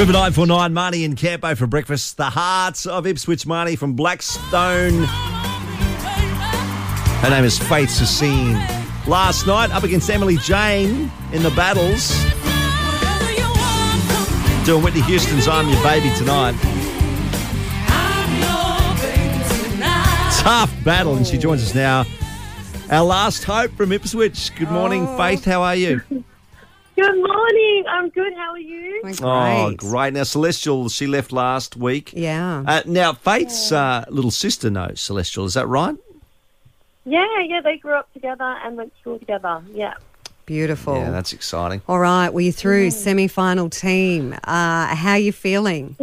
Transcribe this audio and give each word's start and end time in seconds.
River 0.00 0.12
949, 0.12 0.72
Marnie 0.72 1.04
and 1.04 1.14
Campo 1.14 1.54
for 1.54 1.66
breakfast. 1.66 2.16
The 2.16 2.30
hearts 2.30 2.86
of 2.86 3.06
Ipswich 3.06 3.44
Marnie 3.44 3.76
from 3.76 3.92
Blackstone. 3.92 5.04
Her 7.20 7.28
name 7.28 7.44
is 7.44 7.58
Faith 7.58 7.90
Sassine. 7.90 8.54
Last 9.06 9.46
night, 9.46 9.70
up 9.72 9.82
against 9.82 10.08
Emily 10.08 10.38
James 10.38 11.12
in 11.34 11.42
the 11.42 11.50
battles. 11.50 12.16
Doing 14.64 14.82
Whitney 14.82 15.02
Houston's 15.02 15.46
I'm 15.46 15.68
Your 15.68 15.82
Baby 15.82 16.10
Tonight. 16.16 16.54
Tough 20.40 20.72
battle, 20.82 21.16
and 21.16 21.26
she 21.26 21.36
joins 21.36 21.62
us 21.62 21.74
now. 21.74 22.06
Our 22.90 23.04
last 23.04 23.44
hope 23.44 23.72
from 23.72 23.92
Ipswich. 23.92 24.54
Good 24.56 24.70
morning, 24.70 25.06
Oh. 25.06 25.16
Faith. 25.18 25.44
How 25.44 25.60
are 25.60 25.76
you? 25.76 26.00
Good 27.00 27.16
morning. 27.16 27.84
I'm 27.88 28.10
good. 28.10 28.34
How 28.34 28.50
are 28.50 28.58
you? 28.58 29.00
Great. 29.00 29.22
Oh, 29.22 29.72
great. 29.74 30.12
Now, 30.12 30.24
Celestial, 30.24 30.90
she 30.90 31.06
left 31.06 31.32
last 31.32 31.74
week. 31.74 32.12
Yeah. 32.14 32.62
Uh, 32.66 32.82
now, 32.84 33.14
Faith's 33.14 33.72
uh, 33.72 34.04
little 34.10 34.30
sister 34.30 34.68
knows 34.68 35.00
Celestial. 35.00 35.46
Is 35.46 35.54
that 35.54 35.66
right? 35.66 35.96
Yeah, 37.06 37.24
yeah. 37.40 37.62
They 37.62 37.78
grew 37.78 37.94
up 37.94 38.12
together 38.12 38.44
and 38.44 38.76
went 38.76 38.92
to 38.94 39.00
school 39.00 39.18
together. 39.18 39.62
Yeah. 39.72 39.94
Beautiful. 40.44 40.96
Yeah, 40.96 41.10
that's 41.10 41.32
exciting. 41.32 41.80
All 41.88 42.00
right, 42.00 42.28
well, 42.28 42.42
you're 42.42 42.52
through 42.52 42.90
semi-final 42.90 43.70
team. 43.70 44.34
Uh, 44.44 44.94
how 44.94 45.12
are 45.12 45.18
you 45.18 45.32
feeling? 45.32 45.96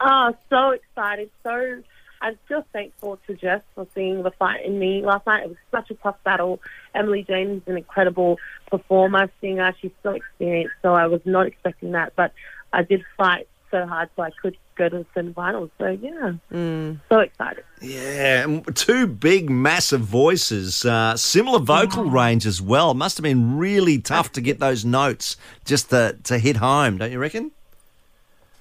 Oh, 0.00 0.34
so 0.48 0.70
excited. 0.70 1.28
So 1.42 1.82
I'm 2.20 2.38
just 2.48 2.66
thankful 2.72 3.18
to 3.26 3.34
Jess 3.34 3.62
for 3.74 3.86
seeing 3.94 4.22
the 4.22 4.30
fight 4.32 4.64
in 4.64 4.78
me 4.78 5.02
last 5.04 5.26
night. 5.26 5.44
It 5.44 5.48
was 5.50 5.58
such 5.70 5.90
a 5.90 5.94
tough 5.94 6.16
battle. 6.24 6.60
Emily 6.94 7.22
James 7.22 7.62
is 7.62 7.68
an 7.68 7.76
incredible 7.76 8.38
performer, 8.70 9.30
singer. 9.40 9.74
She's 9.80 9.92
so 10.02 10.10
experienced, 10.10 10.74
so 10.82 10.94
I 10.94 11.06
was 11.06 11.20
not 11.24 11.46
expecting 11.46 11.92
that. 11.92 12.14
But 12.16 12.32
I 12.72 12.82
did 12.82 13.04
fight 13.16 13.46
so 13.70 13.86
hard 13.86 14.08
so 14.16 14.22
I 14.22 14.30
could 14.42 14.56
go 14.76 14.88
to 14.88 14.98
the 14.98 15.06
semi-finals. 15.14 15.70
So, 15.78 15.86
yeah, 15.88 16.32
Mm. 16.50 17.00
so 17.08 17.18
excited. 17.20 17.64
Yeah, 17.82 18.60
two 18.74 19.06
big, 19.06 19.50
massive 19.50 20.00
voices, 20.00 20.84
uh, 20.84 21.16
similar 21.16 21.58
vocal 21.58 22.04
range 22.04 22.46
as 22.46 22.62
well. 22.62 22.94
Must 22.94 23.16
have 23.18 23.22
been 23.24 23.58
really 23.58 23.98
tough 23.98 24.32
to 24.32 24.40
get 24.40 24.58
those 24.58 24.84
notes 24.84 25.36
just 25.64 25.90
to, 25.90 26.16
to 26.24 26.38
hit 26.38 26.56
home, 26.56 26.98
don't 26.98 27.12
you 27.12 27.18
reckon? 27.18 27.50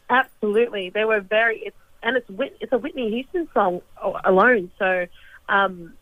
Absolutely, 0.10 0.90
they 0.90 1.06
were 1.06 1.20
very. 1.22 1.60
It's, 1.60 1.78
and 2.08 2.16
it's 2.16 2.30
it's 2.62 2.72
a 2.72 2.78
Whitney 2.78 3.10
Houston 3.10 3.50
song 3.54 3.82
alone, 4.24 4.72
so 4.80 5.08
um, 5.50 5.94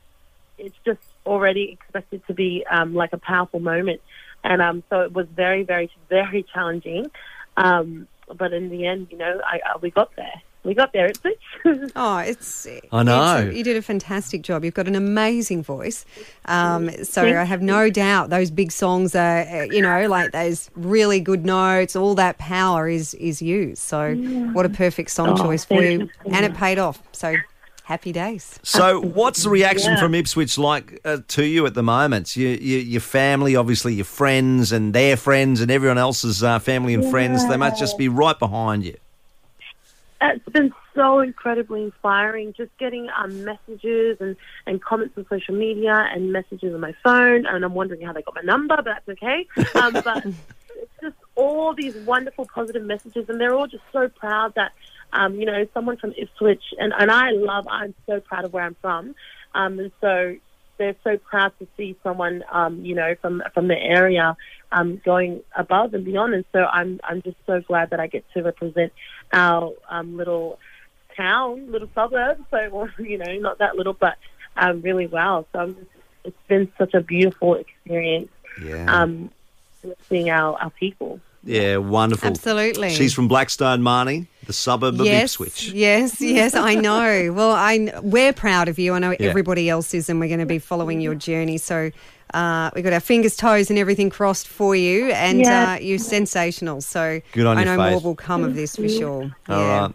it's 0.59 0.75
just 0.85 0.99
already 1.25 1.71
expected 1.71 2.21
to 2.27 2.33
be 2.35 2.63
um, 2.69 2.93
like 2.93 3.11
a 3.11 3.17
powerful 3.17 3.59
moment, 3.59 4.01
and 4.43 4.61
um, 4.61 4.83
so 4.91 5.01
it 5.01 5.13
was 5.13 5.25
very, 5.35 5.63
very, 5.63 5.89
very 6.07 6.45
challenging. 6.53 7.09
Um, 7.57 8.07
but 8.37 8.53
in 8.53 8.69
the 8.69 8.85
end, 8.85 9.07
you 9.09 9.17
know, 9.17 9.41
I, 9.43 9.59
I 9.65 9.77
we 9.77 9.89
got 9.89 10.15
there. 10.15 10.41
We 10.65 10.73
got 10.73 10.91
there. 10.93 11.05
It's 11.05 11.19
Oh, 11.95 12.17
it's. 12.17 12.67
I 12.91 13.03
know. 13.03 13.37
it's- 13.39 13.55
you 13.55 13.63
did 13.63 13.77
a 13.77 13.81
fantastic 13.81 14.41
job. 14.41 14.65
You've 14.65 14.73
got 14.73 14.87
an 14.87 14.95
amazing 14.95 15.63
voice. 15.63 16.05
Um, 16.45 16.89
so 17.03 17.21
Thank 17.21 17.37
I 17.37 17.43
have 17.43 17.61
no 17.61 17.89
doubt 17.89 18.29
those 18.31 18.51
big 18.51 18.71
songs 18.71 19.15
are, 19.15 19.41
uh, 19.41 19.63
you 19.65 19.81
know, 19.81 20.07
like 20.07 20.31
those 20.31 20.69
really 20.75 21.19
good 21.19 21.45
notes. 21.45 21.95
All 21.95 22.15
that 22.15 22.37
power 22.39 22.89
is 22.89 23.13
is 23.15 23.41
you. 23.41 23.75
So 23.75 24.15
what 24.53 24.65
a 24.65 24.69
perfect 24.69 25.11
song 25.11 25.29
Oh, 25.39 25.43
choice 25.43 25.63
for 25.63 25.81
you, 25.83 25.99
you 25.99 26.09
and 26.33 26.45
it 26.45 26.53
paid 26.55 26.79
off. 26.79 27.01
So 27.11 27.35
happy 27.83 28.11
days. 28.11 28.59
So, 28.63 28.99
what's 28.99 29.43
the 29.43 29.49
reaction 29.51 29.91
Yeah. 29.93 29.99
from 29.99 30.15
Ipswich 30.15 30.57
like 30.57 30.99
uh, 31.05 31.19
to 31.27 31.45
you 31.45 31.67
at 31.67 31.75
the 31.75 31.83
moment? 31.83 32.35
You, 32.35 32.47
you, 32.49 32.79
your 32.79 33.01
family, 33.01 33.55
obviously, 33.55 33.93
your 33.93 34.05
friends 34.05 34.71
and 34.71 34.91
their 34.91 35.15
friends, 35.15 35.61
and 35.61 35.69
everyone 35.69 35.99
else's 35.99 36.41
uh, 36.43 36.57
family 36.57 36.95
and 36.95 37.09
friends, 37.11 37.47
they 37.47 37.57
must 37.57 37.79
just 37.79 37.95
be 37.99 38.07
right 38.07 38.37
behind 38.39 38.83
you. 38.83 38.95
It's 40.21 40.47
been 40.49 40.73
so 40.93 41.19
incredibly 41.19 41.83
inspiring. 41.83 42.53
Just 42.53 42.75
getting 42.77 43.09
um, 43.09 43.43
messages 43.43 44.17
and, 44.19 44.35
and 44.65 44.81
comments 44.81 45.17
on 45.17 45.25
social 45.29 45.55
media 45.55 46.07
and 46.11 46.31
messages 46.31 46.73
on 46.73 46.79
my 46.79 46.93
phone. 47.03 47.45
And 47.45 47.65
I'm 47.65 47.73
wondering 47.73 48.01
how 48.01 48.13
they 48.13 48.21
got 48.21 48.35
my 48.35 48.41
number, 48.41 48.75
but 48.77 48.85
that's 48.85 49.09
okay. 49.09 49.45
Um, 49.75 49.93
but 50.03 50.25
it's 50.25 51.01
just 51.01 51.15
all 51.35 51.73
these 51.73 51.95
wonderful 51.95 52.47
positive 52.53 52.83
messages, 52.83 53.29
and 53.29 53.39
they're 53.39 53.53
all 53.53 53.67
just 53.67 53.83
so 53.91 54.07
proud 54.07 54.53
that 54.55 54.71
um, 55.13 55.35
you 55.35 55.45
know 55.45 55.67
someone 55.73 55.97
from 55.97 56.13
Ipswich, 56.17 56.63
and, 56.79 56.93
and 56.97 57.11
I 57.11 57.31
love. 57.31 57.67
I'm 57.69 57.93
so 58.05 58.19
proud 58.19 58.45
of 58.45 58.53
where 58.53 58.63
I'm 58.63 58.75
from, 58.81 59.15
um, 59.53 59.79
and 59.79 59.91
so 60.01 60.35
they're 60.77 60.95
so 61.03 61.17
proud 61.17 61.53
to 61.59 61.67
see 61.77 61.95
someone 62.03 62.43
um, 62.51 62.83
you 62.85 62.95
know 62.95 63.15
from 63.21 63.43
from 63.53 63.67
the 63.67 63.77
area 63.77 64.35
um, 64.71 65.01
going 65.05 65.41
above 65.55 65.93
and 65.93 66.05
beyond. 66.05 66.33
And 66.33 66.45
so 66.51 66.59
I'm 66.65 66.99
I'm 67.03 67.21
just 67.21 67.37
so 67.45 67.61
glad 67.61 67.89
that 67.91 67.99
I 67.99 68.07
get 68.07 68.25
to 68.33 68.43
represent 68.43 68.93
our 69.33 69.73
um, 69.89 70.17
little 70.17 70.59
town, 71.15 71.71
little 71.71 71.89
suburb. 71.95 72.37
So 72.51 72.69
well, 72.71 72.89
you 72.99 73.17
know, 73.17 73.33
not 73.37 73.59
that 73.59 73.75
little, 73.75 73.93
but 73.93 74.17
um, 74.57 74.81
really 74.81 75.07
well. 75.07 75.47
So 75.51 75.59
I'm 75.59 75.75
just, 75.75 75.87
it's 76.23 76.37
been 76.47 76.71
such 76.77 76.93
a 76.93 77.01
beautiful 77.01 77.55
experience 77.55 78.29
Yeah. 78.61 78.85
um, 78.87 79.31
seeing 80.09 80.29
our, 80.29 80.57
our 80.59 80.71
people. 80.71 81.19
Yeah, 81.45 81.77
wonderful. 81.77 82.29
Absolutely. 82.29 82.89
She's 82.89 83.13
from 83.13 83.27
Blackstone, 83.27 83.81
Marnie, 83.81 84.27
the 84.47 84.53
suburb 84.53 84.99
of 84.99 85.05
yes, 85.05 85.23
Ipswich. 85.35 85.71
yes, 85.71 86.19
yes. 86.19 86.55
I 86.55 86.75
know. 86.75 87.31
Well, 87.33 87.51
I 87.51 87.91
we're 88.01 88.33
proud 88.33 88.67
of 88.67 88.77
you. 88.79 88.93
I 88.93 88.99
know 88.99 89.11
Yeah. 89.11 89.29
everybody 89.29 89.69
else 89.69 89.93
is, 89.93 90.09
and 90.09 90.19
we're 90.19 90.27
going 90.27 90.39
to 90.39 90.45
be 90.45 90.59
following 90.59 91.01
your 91.01 91.15
journey. 91.15 91.57
So 91.57 91.91
uh, 92.33 92.71
we've 92.75 92.83
got 92.83 92.91
our 92.93 92.99
fingers, 92.99 93.37
toes, 93.37 93.69
and 93.69 93.77
everything 93.79 94.09
crossed 94.09 94.47
for 94.47 94.75
you, 94.75 95.11
and 95.11 95.39
Yeah. 95.39 95.73
uh, 95.73 95.79
you're 95.79 95.99
sensational. 95.99 96.81
So 96.81 97.21
Good 97.31 97.45
on 97.45 97.57
I 97.57 97.63
know 97.63 97.77
Faith. 97.77 97.91
more 97.91 98.01
will 98.01 98.15
come 98.15 98.43
of 98.43 98.55
this 98.55 98.75
for 98.75 98.89
sure. 98.89 99.31
All 99.47 99.59
Yeah. 99.59 99.79
right. 99.81 99.91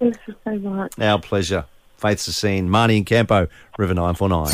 Thanks 0.00 0.18
so 0.44 0.58
much. 0.58 0.98
Our 0.98 1.18
pleasure. 1.20 1.64
Faith 1.98 2.18
Sassine, 2.18 2.66
Marnie 2.68 2.96
and 2.96 3.06
Campo, 3.06 3.46
River 3.78 3.92
949. 3.94 4.48